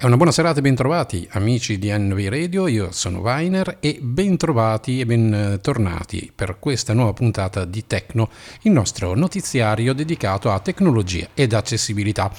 [0.00, 5.00] E una buona serata e bentrovati amici di NV Radio, io sono Weiner e bentrovati
[5.00, 8.30] e bentornati per questa nuova puntata di Tecno,
[8.62, 12.30] il nostro notiziario dedicato a tecnologia ed accessibilità.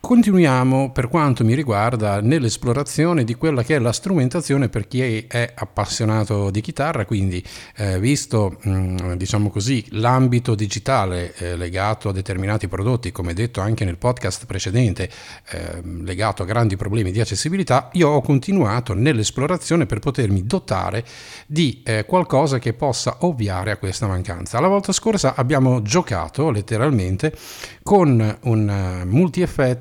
[0.00, 5.52] Continuiamo per quanto mi riguarda nell'esplorazione di quella che è la strumentazione per chi è
[5.54, 7.44] appassionato di chitarra, quindi
[7.76, 13.84] eh, visto mh, diciamo così l'ambito digitale eh, legato a determinati prodotti, come detto anche
[13.84, 15.10] nel podcast precedente,
[15.50, 21.04] eh, legato a grandi problemi di accessibilità, io ho continuato nell'esplorazione per potermi dotare
[21.46, 24.60] di eh, qualcosa che possa ovviare a questa mancanza.
[24.60, 27.34] La volta scorsa abbiamo giocato letteralmente
[27.82, 29.06] con un uh,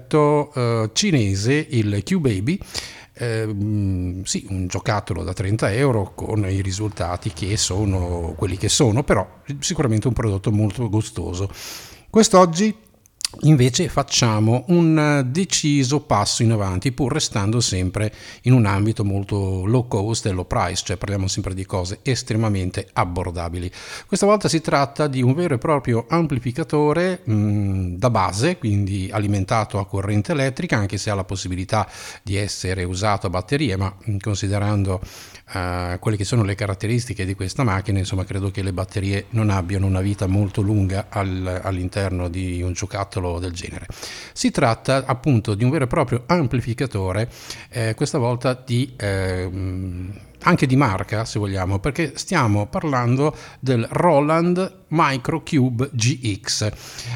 [0.07, 2.59] multi-effetto uh, cinese, il Q-Baby,
[3.13, 9.03] eh, sì, un giocattolo da 30 euro con i risultati che sono quelli che sono,
[9.03, 9.27] però
[9.59, 11.49] sicuramente un prodotto molto gustoso.
[12.09, 12.75] Quest'oggi
[13.41, 18.11] Invece facciamo un deciso passo in avanti pur restando sempre
[18.43, 22.87] in un ambito molto low cost e low price, cioè parliamo sempre di cose estremamente
[22.93, 23.69] abbordabili.
[24.07, 29.09] Questa volta si tratta di un vero e proprio amplificatore mh, mm, da base, quindi
[29.11, 31.85] alimentato a corrente elettrica, anche se ha la possibilità
[32.23, 35.01] di essere usato a batterie, ma mm, considerando
[35.53, 39.49] uh, quelle che sono le caratteristiche di questa macchina, insomma credo che le batterie non
[39.49, 43.87] abbiano una vita molto lunga al, all'interno di un giocattolo del genere.
[44.33, 47.29] Si tratta appunto di un vero e proprio amplificatore,
[47.69, 48.93] eh, questa volta di...
[48.95, 56.71] Eh, anche di marca se vogliamo, perché stiamo parlando del Roland Microcube GX.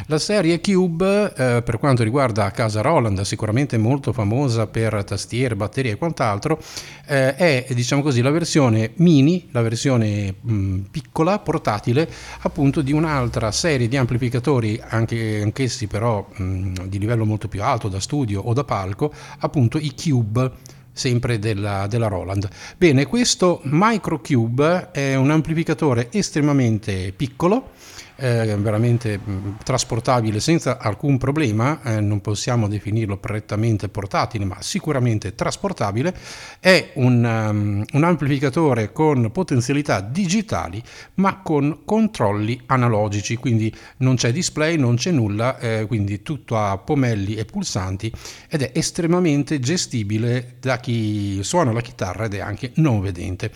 [0.07, 5.93] La serie Cube, eh, per quanto riguarda casa Roland, sicuramente molto famosa per tastiere, batterie
[5.93, 6.59] e quant'altro,
[7.07, 12.09] eh, è diciamo così la versione mini, la versione mh, piccola, portatile,
[12.41, 17.87] appunto di un'altra serie di amplificatori, anche, anch'essi però mh, di livello molto più alto,
[17.87, 22.47] da studio o da palco, appunto i Cube sempre della, della, Roland.
[22.77, 27.71] Bene, questo Microcube è un amplificatore estremamente piccolo,
[28.21, 34.61] eh, veramente mh, mm, trasportabile senza alcun problema, eh, non possiamo definirlo prettamente portatile, ma
[34.61, 36.15] sicuramente trasportabile,
[36.59, 40.81] è un, um, un amplificatore con potenzialità digitali,
[41.15, 46.77] ma con controlli analogici, quindi non c'è display, non c'è nulla, eh, quindi tutto a
[46.77, 48.11] pomelli e pulsanti
[48.47, 53.51] ed è estremamente gestibile da chi suona la chitarra ed è anche non vedente.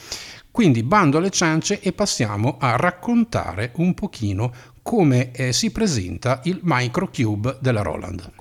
[0.55, 6.61] Quindi bando alle ciance e passiamo a raccontare un pochino come eh, si presenta il
[6.63, 8.31] Microcube della Roland.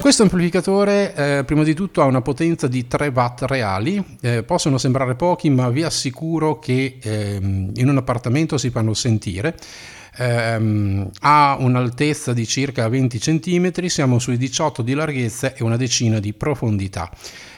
[0.00, 4.78] Questo amplificatore eh, prima di tutto ha una potenza di 3 watt reali, eh, possono
[4.78, 9.54] sembrare pochi ma vi assicuro che eh, in un appartamento si fanno sentire.
[10.16, 16.20] Ehm, ha un'altezza di circa 20 cm, siamo sui 18 di larghezza e una decina
[16.20, 17.10] di profondità.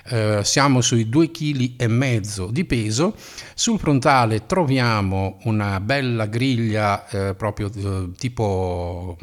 [0.09, 3.15] Eh, siamo sui 2,5 kg di peso.
[3.55, 9.17] Sul frontale troviamo una bella griglia eh, proprio eh, tipo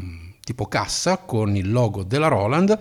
[0.49, 2.75] tipo cassa con il logo della Roland.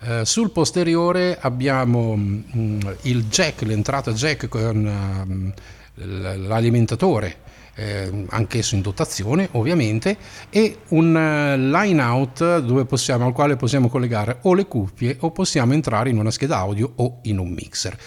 [0.00, 5.52] Eh, sul posteriore abbiamo mh, mm, il jack, l'entrata jack con uh,
[5.94, 10.16] l'alimentatore eh, anch'esso in dotazione ovviamente,
[10.50, 15.72] e un uh, line out possiamo, al quale possiamo collegare o le cuffie o possiamo
[15.72, 17.98] entrare in una scheda audio o in un mixer.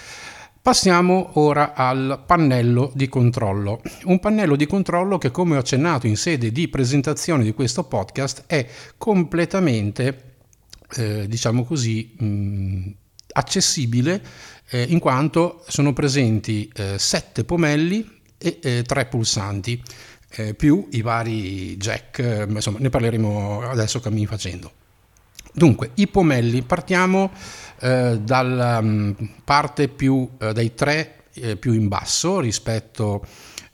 [0.61, 3.81] Passiamo ora al pannello di controllo.
[4.05, 8.45] Un pannello di controllo che, come ho accennato in sede di presentazione di questo podcast,
[8.47, 8.65] è
[8.97, 10.37] completamente,
[10.95, 12.89] eh, diciamo così, mh,
[13.33, 14.23] accessibile
[14.69, 18.14] eh, in quanto sono presenti eh, sette pomelli
[18.45, 19.81] e eh, tre pulsanti,
[20.29, 24.71] eh, più i vari jack, eh, insomma ne parleremo adesso cammini facendo.
[25.51, 27.31] Dunque, i pomelli, partiamo
[27.79, 33.25] eh, dalla um, parte più, eh, dai tre eh, più in basso rispetto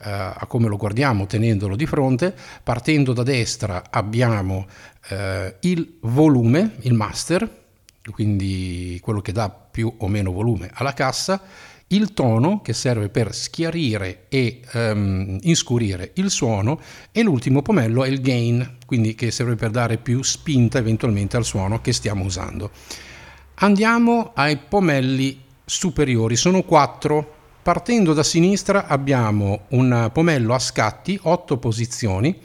[0.03, 2.33] a come lo guardiamo tenendolo di fronte.
[2.63, 4.65] Partendo da destra abbiamo
[5.59, 7.47] il volume, il master,
[8.09, 11.39] quindi quello che dà più o meno volume alla cassa,
[11.91, 16.79] il tono che serve per schiarire e um, inscurire il suono
[17.11, 21.45] e l'ultimo pomello è il gain, quindi che serve per dare più spinta eventualmente al
[21.45, 22.71] suono che stiamo usando.
[23.55, 27.39] Andiamo ai pomelli superiori, sono quattro.
[27.61, 32.35] Partendo da sinistra abbiamo un pomello a scatti, otto posizioni,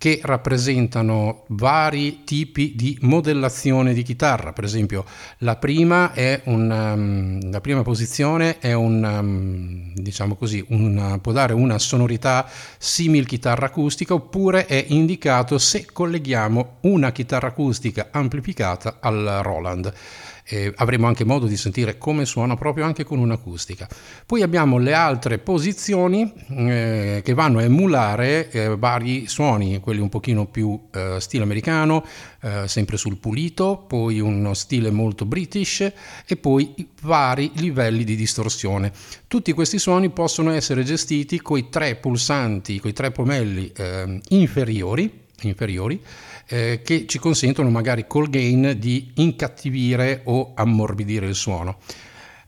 [0.00, 4.54] che rappresentano vari tipi di modellazione di chitarra.
[4.54, 5.04] Per esempio,
[5.40, 6.12] la prima,
[6.44, 12.48] un, um, la prima posizione un, um, diciamo così, una, può dare una sonorità
[12.78, 19.92] simil chitarra acustica oppure è indicato se colleghiamo una chitarra acustica amplificata al Roland
[20.50, 23.88] eh, avremo anche modo di sentire come suona proprio anche con un'acustica.
[24.26, 30.08] Poi abbiamo le altre posizioni eh, che vanno a emulare eh, vari suoni, quelli un
[30.08, 32.04] pochino più eh, stile americano,
[32.42, 35.80] eh, sempre sul pulito, poi uno stile molto british
[36.26, 38.92] e poi vari livelli di distorsione.
[39.28, 44.20] Tutti questi suoni possono essere gestiti con i tre pulsanti, con i tre pomelli eh,
[44.30, 45.10] inferiori,
[45.42, 46.02] inferiori
[46.50, 51.78] eh, che ci consentono magari col gain di incattivire o ammorbidire il suono.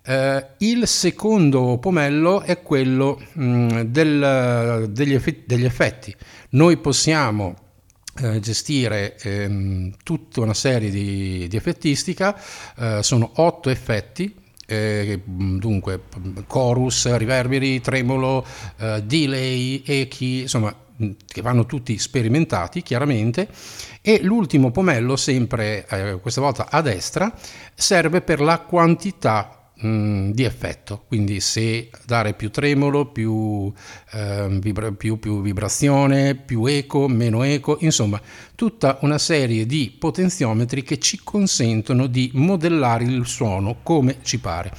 [0.04, 6.14] Eh, il secondo pomello è quello mh, mm, del, degli, effetti, degli, effetti,
[6.50, 7.54] Noi possiamo
[8.20, 12.36] eh, gestire ehm, tutta una serie di, di effettistica,
[12.76, 14.34] eh, sono otto effetti,
[14.66, 16.02] eh, dunque
[16.48, 18.44] chorus, riverberi, tremolo,
[18.78, 20.74] eh, delay, echi, insomma
[21.26, 23.48] che vanno tutti sperimentati chiaramente
[24.00, 27.32] e l'ultimo pomello sempre eh, questa volta a destra
[27.74, 31.04] serve per la quantità mh, di effetto.
[31.06, 33.72] Quindi se dare più tremolo più,
[34.12, 38.20] eh, vibra- più, più vibrazione più eco meno eco insomma
[38.54, 44.72] tutta una serie di potenziometri che ci consentono di modellare il suono come ci pare.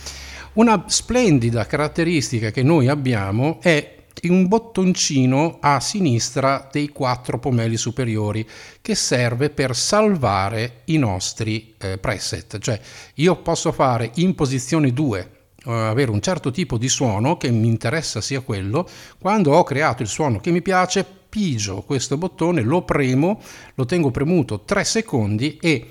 [0.54, 8.48] Una splendida caratteristica che noi abbiamo è un bottoncino a sinistra dei quattro pomelli superiori
[8.82, 12.60] che serve per salvare i nostri eh, preset.
[12.60, 12.80] Cioè
[13.16, 15.30] io posso fare in posizione 2
[15.66, 18.88] eh, avere un certo tipo di suono che mi interessa sia quello,
[19.20, 23.42] quando ho creato il suono che mi piace, pigio questo bottone, lo premo,
[23.76, 25.88] lo tengo premuto 3 secondi e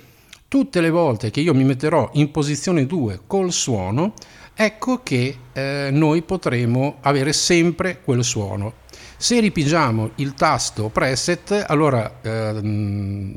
[0.47, 4.13] tutte le volte che io mi metterò in posizione 2 col suono,
[4.55, 8.81] ecco che eh, noi potremo avere sempre quel suono.
[9.23, 13.33] Se ripigiamo il tasto preset, allora ehm,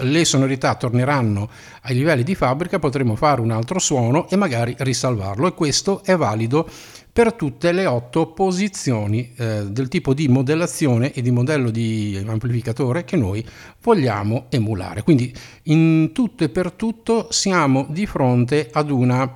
[0.00, 1.48] le sonorità torneranno
[1.82, 6.16] ai livelli di fabbrica, potremo fare un altro suono e magari risalvarlo e questo è
[6.16, 6.68] valido
[7.10, 13.04] per tutte le otto posizioni eh, del tipo di modellazione e di modello di amplificatore
[13.04, 13.42] che noi
[13.82, 15.02] vogliamo emulare.
[15.02, 15.32] Quindi
[15.64, 19.34] in tutto e per tutto siamo di fronte ad una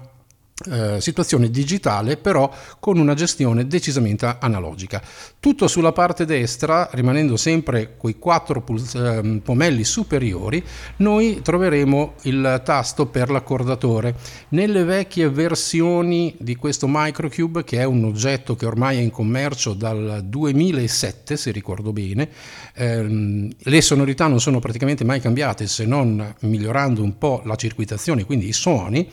[0.70, 2.50] eh, situazione digitale però
[2.80, 5.02] con una gestione decisamente analogica.
[5.38, 10.64] Tutto sulla parte destra, rimanendo sempre quei quattro puls- eh, pomelli superiori,
[10.96, 14.16] noi troveremo il tasto per l'accordatore.
[14.48, 19.74] Nelle vecchie versioni di questo Microcube, che è un oggetto che ormai è in commercio
[19.74, 22.30] dal 2007, se ricordo bene,
[22.74, 28.24] ehm, le sonorità non sono praticamente mai cambiate se non migliorando un po' la circuitazione,
[28.24, 29.06] quindi i suoni.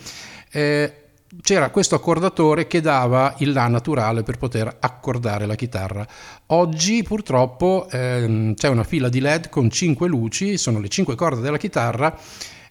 [0.49, 1.02] Eh,
[1.41, 6.05] c'era questo accordatore che dava il La naturale per poter accordare la chitarra.
[6.47, 11.41] Oggi purtroppo ehm, c'è una fila di LED con 5 luci, sono le 5 corde
[11.41, 12.17] della chitarra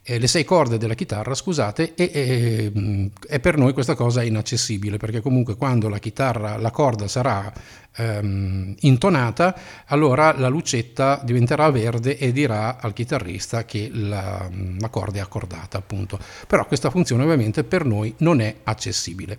[0.04, 4.25] eh, le sei corde della chitarra, scusate, e, e, e, per noi questa cosa è
[4.25, 7.52] inaccessibile perché comunque quando la chitarra, la corda sarà
[7.96, 9.56] ehm, intonata,
[9.87, 15.78] allora la lucetta diventerà verde e dirà al chitarrista che la, la corda è accordata,
[15.78, 16.19] appunto.
[16.48, 19.38] Però questa funzione ovviamente per noi non è accessibile.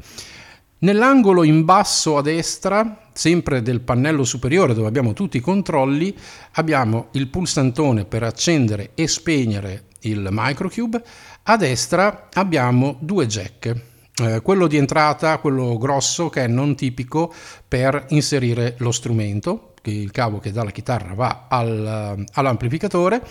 [0.79, 6.13] Nell'angolo in basso a destra, sempre del pannello superiore dove abbiamo tutti i controlli,
[6.53, 11.03] abbiamo il pulsantone per accendere e spegnere il microcube.
[11.43, 13.75] A destra abbiamo due jack.
[14.21, 17.33] Eh, quello di entrata, quello grosso che è non tipico
[17.67, 23.21] per inserire lo strumento, il cavo che dalla chitarra va al, all'amplificatore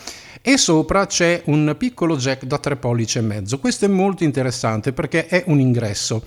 [0.43, 3.59] e sopra c'è un piccolo jack da 3 pollici e mezzo.
[3.59, 6.25] Questo è molto interessante perché è un ingresso.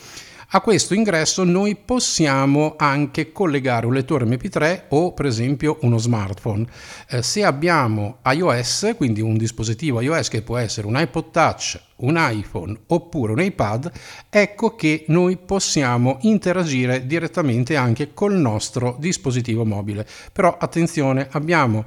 [0.50, 6.68] A questo ingresso noi possiamo anche collegare un lettore MP3 o per esempio uno smartphone.
[7.10, 12.16] Eh, se abbiamo iOS, quindi un dispositivo iOS che può essere un iPod Touch, un
[12.18, 13.92] iPhone oppure un iPad,
[14.30, 20.06] ecco che noi possiamo interagire direttamente anche col nostro dispositivo mobile.
[20.32, 21.86] Però attenzione, abbiamo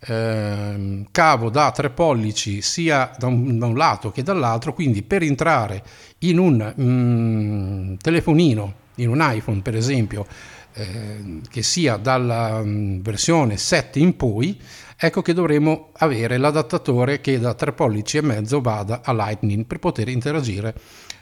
[0.00, 5.22] eh, cavo da 3 pollici sia da un, da un, lato che dall'altro, quindi per
[5.22, 5.82] entrare
[6.20, 10.26] in un mm, telefonino, in un iPhone per esempio,
[10.72, 14.58] eh, che sia dalla mm, versione 7 in poi,
[14.96, 19.78] ecco che dovremo avere l'adattatore che da 3 pollici e mezzo vada a Lightning per
[19.78, 20.74] poter interagire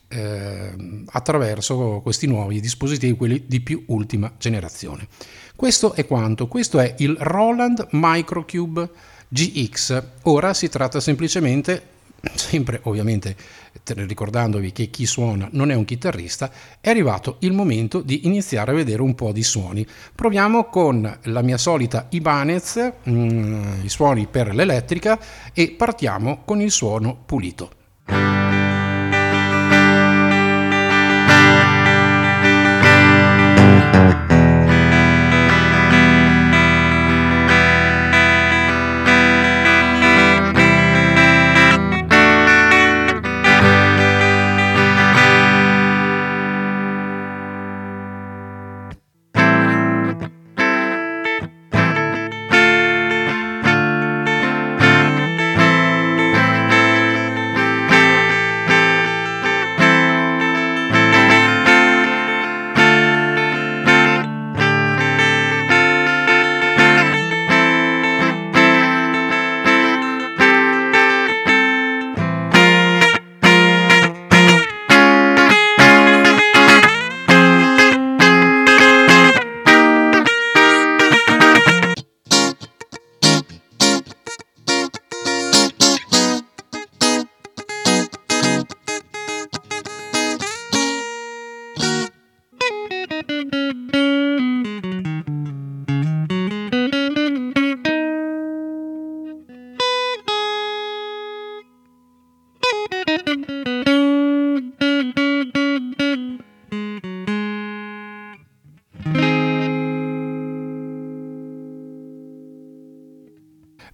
[0.08, 0.74] eh,
[1.06, 5.06] attraverso questi nuovi dispositivi, quelli di più ultima generazione.
[5.54, 8.88] Questo è quanto, questo è il Roland Microcube
[9.28, 10.02] GX.
[10.22, 11.96] Ora si tratta semplicemente
[12.34, 13.36] sempre ovviamente
[13.84, 16.50] ricordandovi che chi suona non è un chitarrista,
[16.80, 19.86] è arrivato il momento di iniziare a vedere un po' di suoni.
[20.14, 25.18] Proviamo con la mia solita Ibanez, mm, i suoni per l'elettrica
[25.52, 28.48] e partiamo con il suono pulito.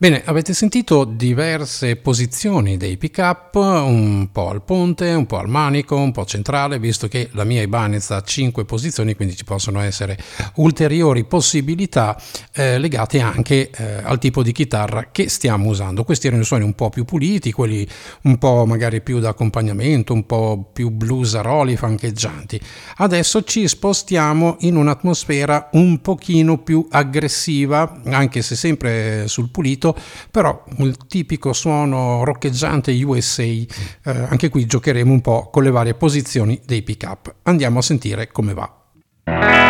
[0.04, 5.96] Bene, avete sentito diverse posizioni dei pick-up, un po' al ponte, un po' al manico,
[5.96, 10.18] un po' centrale, visto che la mia Ibanez ha 5 posizioni, quindi ci possono essere
[10.56, 12.20] ulteriori possibilità
[12.52, 16.04] eh, legate anche eh, al tipo di chitarra che stiamo usando.
[16.04, 17.88] Questi erano i suoni un po' più puliti, quelli
[18.24, 22.60] un po' magari più da accompagnamento, un po' più bluesaroli, fancheggianti.
[22.96, 29.92] Adesso ci spostiamo in un'atmosfera un pochino più aggressiva, anche se sempre sul pulito,
[30.30, 33.66] però il tipico suono roccheggiante USA, eh,
[34.02, 37.34] anche qui giocheremo un po' con le varie posizioni dei pick up.
[37.42, 39.63] Andiamo a sentire come va.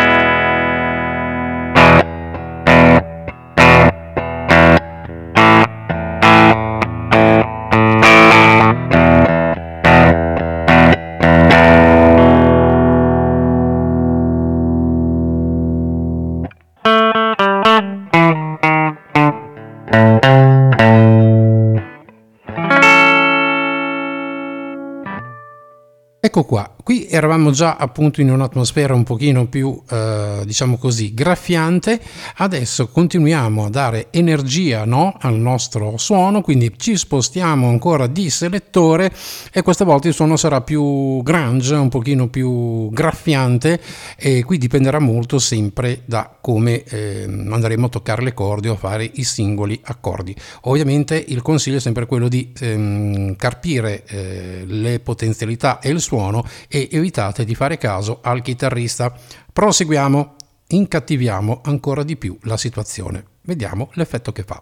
[27.15, 31.99] Eravamo già appunto in un'atmosfera un pochino più, eh, diciamo così, graffiante,
[32.37, 39.11] adesso continuiamo a dare energia no, al nostro suono, quindi ci spostiamo ancora di selettore
[39.51, 43.81] e questa volta il suono sarà più grunge, un pochino più graffiante
[44.17, 48.77] e qui dipenderà molto sempre da come eh, andremo a toccare le corde o a
[48.77, 50.35] fare i singoli accordi.
[50.61, 56.45] Ovviamente il consiglio è sempre quello di ehm, carpire eh, le potenzialità e il suono
[56.67, 59.13] e evitate di fare caso al chitarrista.
[59.55, 60.35] Proseguiamo,
[60.67, 63.23] incattiviamo ancora di più la situazione.
[63.43, 64.61] Vediamo l'effetto che fa.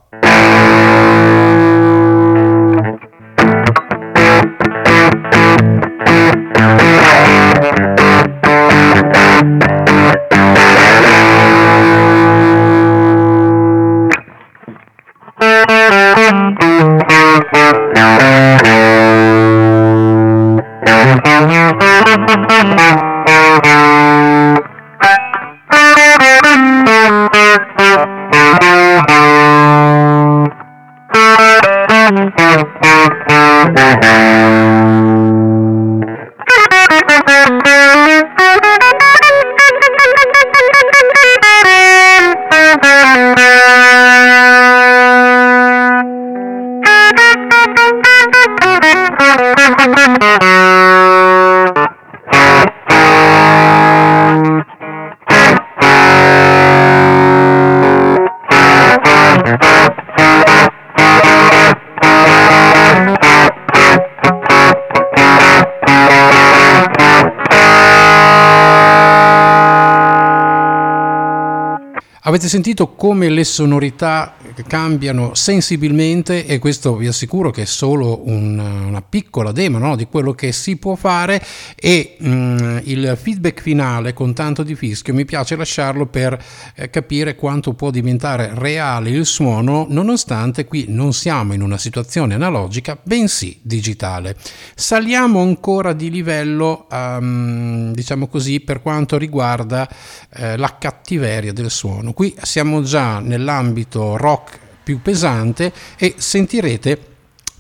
[72.34, 74.34] Avete sentito come le sonorità
[74.68, 79.96] cambiano sensibilmente e questo vi assicuro che è solo un, una piccola demo no?
[79.96, 81.44] di quello che si può fare
[81.76, 86.38] e mh, mm, il feedback finale con tanto di fischio mi piace lasciarlo per
[86.76, 92.34] eh, capire quanto può diventare reale il suono nonostante qui non siamo in una situazione
[92.34, 94.36] analogica bensì digitale.
[94.76, 99.90] Saliamo ancora di livello um, diciamo così per quanto riguarda
[100.36, 102.14] eh, la cattiveria del suono.
[102.14, 104.43] Qui siamo già nell'ambito rock
[104.84, 107.12] più pesante e sentirete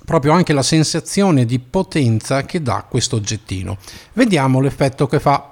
[0.05, 3.77] proprio anche la sensazione di potenza che dà questo oggettino.
[4.13, 5.47] Vediamo l'effetto che fa.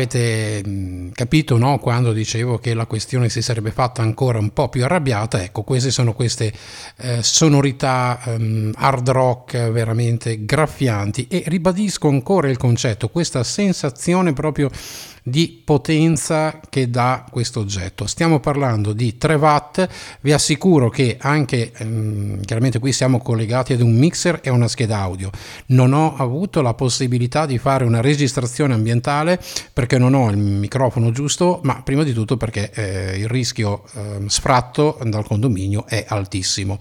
[0.00, 1.78] Avete capito no?
[1.78, 5.90] quando dicevo che la questione si sarebbe fatta ancora un po' più arrabbiata, ecco queste
[5.90, 6.52] sono queste
[6.96, 14.70] eh, sonorità um, hard rock veramente graffianti e ribadisco ancora il concetto, questa sensazione proprio
[15.22, 18.06] di potenza che dà questo oggetto.
[18.06, 19.88] Stiamo parlando di 3 watt,
[20.20, 24.98] vi assicuro che anche, ehm, chiaramente qui siamo collegati ad un mixer e una scheda
[24.98, 25.30] audio,
[25.66, 29.40] non ho avuto la possibilità di fare una registrazione ambientale
[29.72, 34.24] perché non ho il microfono giusto, ma prima di tutto perché eh, il rischio eh,
[34.26, 36.78] sfratto dal condominio è altissimo.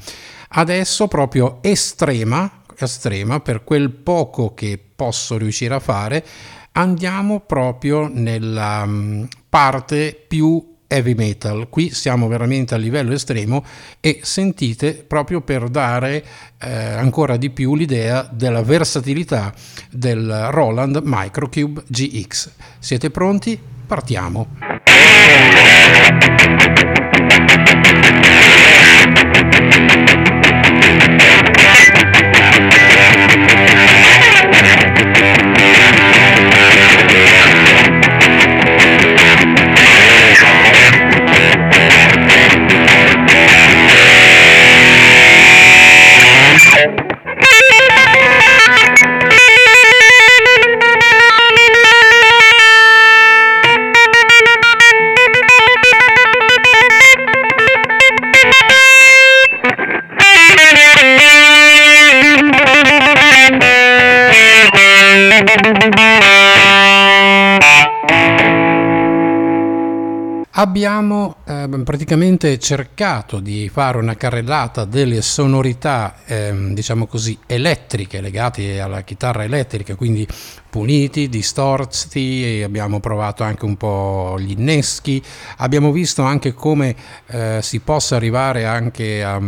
[0.52, 6.26] Adesso proprio estrema, estrema per quel poco che posso riuscire a fare
[6.74, 11.68] andiamo proprio nella mm, parte più heavy metal.
[11.70, 13.64] Qui siamo veramente a livello estremo
[14.00, 16.26] e sentite proprio per dare
[16.60, 19.54] eh, ancora di più l'idea della versatilità
[19.92, 22.52] del Roland Microcube GX.
[22.80, 23.60] Siete pronti?
[23.86, 24.48] Partiamo.
[71.84, 79.44] Praticamente cercato di fare una carrellata delle sonorità, eh, diciamo così, elettriche legate alla chitarra
[79.44, 80.28] elettrica, quindi
[80.70, 85.22] puliti, distorti, abbiamo provato anche un po' gli inneschi,
[85.58, 86.96] abbiamo visto anche come
[87.28, 89.42] eh, si possa arrivare anche a,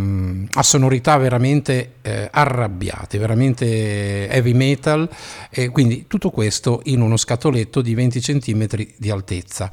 [0.53, 5.09] a sonorità veramente eh, arrabbiate, veramente heavy metal,
[5.49, 9.71] e quindi tutto questo in uno scatoletto di 20 cm di altezza.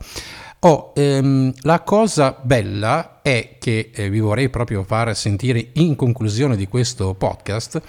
[0.60, 6.56] Oh, ehm, la cosa bella è che eh, vi vorrei proprio fare sentire in conclusione
[6.56, 7.80] di questo podcast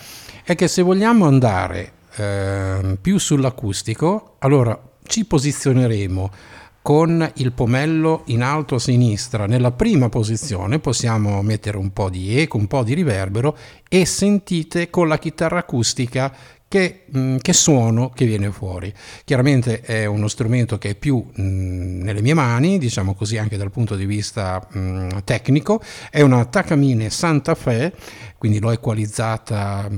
[0.43, 6.31] è che se vogliamo andare eh, più sull'acustico, allora ci posizioneremo
[6.83, 9.47] con il pomello in alto a sinistra.
[9.47, 13.57] Nella prima posizione, possiamo mettere un po' di eco, un po' di riverbero
[13.89, 16.31] e sentite con la chitarra acustica
[16.69, 18.93] che, mh, che, suono che viene fuori.
[19.25, 21.41] Chiaramente è uno strumento che è più mh,
[22.03, 27.09] nelle mie mani, diciamo così anche dal punto di vista mh, tecnico, è una Takamine
[27.09, 27.91] Santa Fe,
[28.37, 29.89] quindi l'ho equalizzata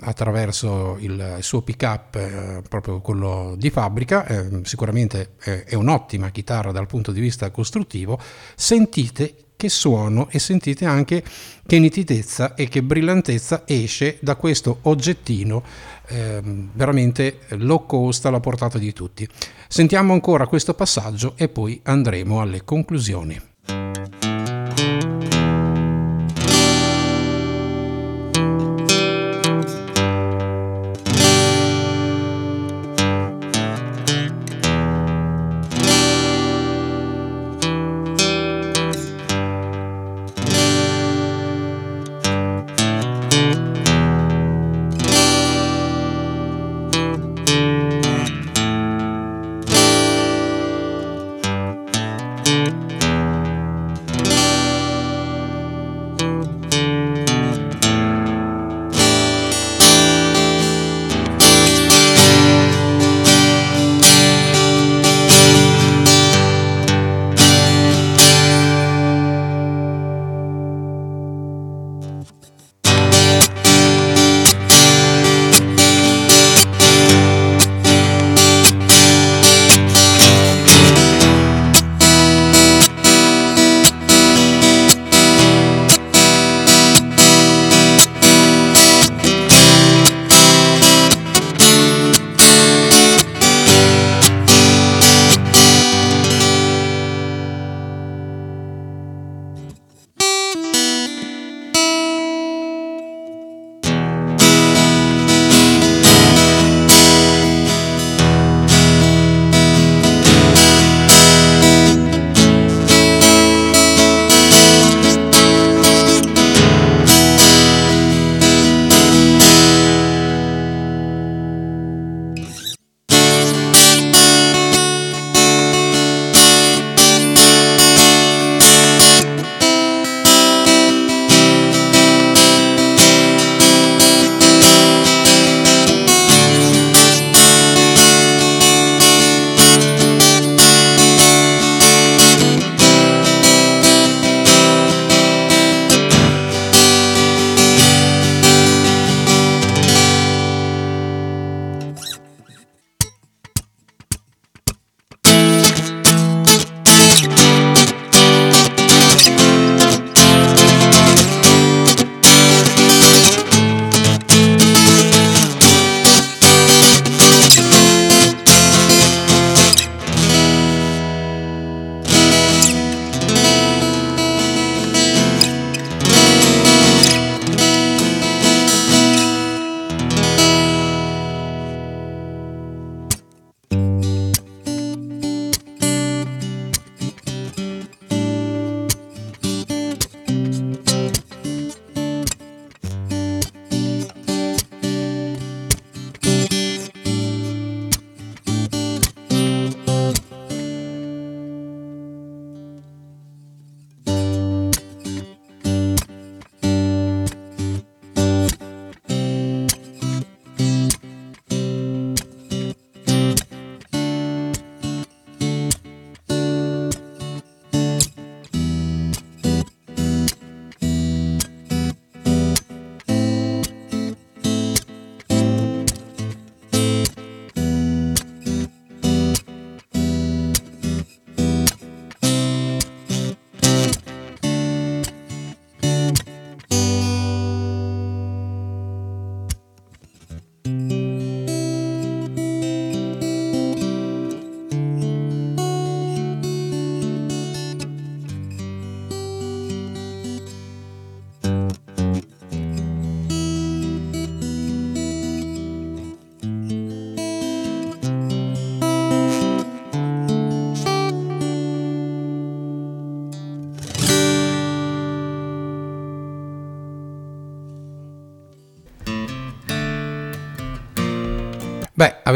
[0.00, 6.70] attraverso il suo pick-up, eh, proprio quello di fabbrica, eh, sicuramente è, è un'ottima chitarra
[6.70, 8.20] dal punto di vista costruttivo,
[8.54, 11.24] sentite che suono e sentite anche
[11.66, 15.64] che nitidezza e che brillantezza esce da questo oggettino
[16.06, 16.40] eh,
[16.72, 19.28] veramente low cost alla portata di tutti.
[19.66, 23.47] Sentiamo ancora questo passaggio e poi andremo alle conclusioni.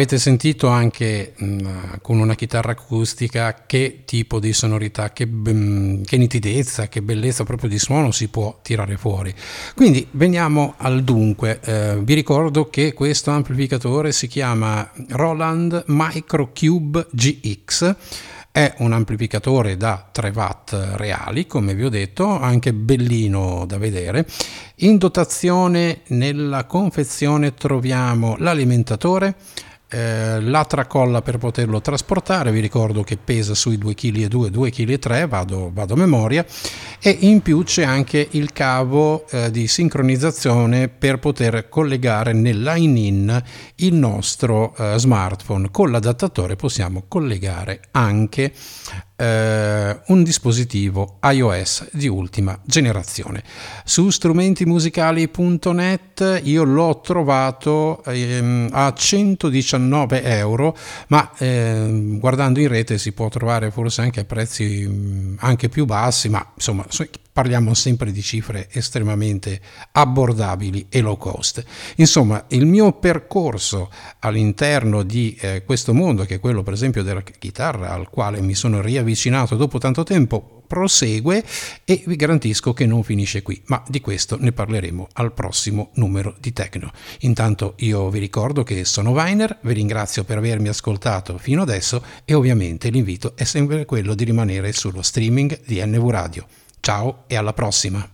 [0.02, 1.66] Avete sentito anche mh, mm,
[2.02, 7.44] con una chitarra acustica che tipo di sonorità, che, mh, mm, che, nitidezza, che bellezza
[7.44, 9.32] proprio di suono si può tirare fuori.
[9.76, 11.60] Quindi veniamo al dunque.
[11.62, 17.96] Eh, vi ricordo che questo amplificatore si chiama Roland Microcube GX
[18.50, 24.26] è un amplificatore da 3 watt reali, come vi ho detto, anche bellino da vedere.
[24.76, 29.36] In dotazione nella confezione troviamo l'alimentatore,
[29.92, 35.28] eh, la tracolla per poterlo trasportare, vi ricordo che pesa sui 2,2 kg, 2,3 kg,
[35.28, 36.46] vado, vado a memoria,
[36.98, 43.42] e in più c'è anche il cavo eh, di sincronizzazione per poter collegare nel line-in
[43.76, 45.70] il nostro eh, smartphone.
[45.70, 48.52] Con l'adattatore possiamo collegare anche
[49.22, 53.44] eh, un dispositivo iOS di ultima generazione.
[53.85, 60.76] Su strumentimusicali.net io l'ho trovato ehm, a 119 euro,
[61.08, 65.68] ma ehm, guardando in rete si può trovare forse anche a prezzi mh, mm, anche
[65.68, 66.85] più bassi, ma insomma
[67.33, 69.61] parliamo sempre di cifre estremamente
[69.92, 71.64] abbordabili e low cost.
[71.97, 73.90] Insomma, il mio percorso
[74.21, 78.55] all'interno di eh, questo mondo, che è quello per esempio della chitarra, al quale mi
[78.55, 81.45] sono riavvicinato dopo tanto tempo, prosegue
[81.85, 86.35] e vi garantisco che non finisce qui, ma di questo ne parleremo al prossimo numero
[86.40, 86.90] di Tecno.
[87.21, 92.33] Intanto io vi ricordo che sono Weiner, vi ringrazio per avermi ascoltato fino adesso e
[92.33, 96.47] ovviamente l'invito è sempre quello di rimanere sullo streaming di NV Radio.
[96.85, 98.12] Ciao e alla prossima!